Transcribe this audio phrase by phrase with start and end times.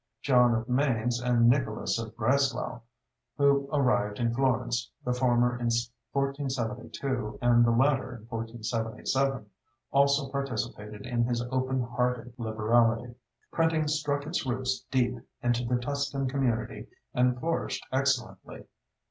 [0.23, 2.81] John of Mainz and Nicholas of Breslau,
[3.37, 5.69] who arrived in Florence, the former in
[6.11, 9.45] 1472 and the latter in 1477,
[9.91, 13.13] also participated in his open hearted liberality.
[13.51, 18.65] Printing struck its roots deep into the Tuscan community and flourished excellently.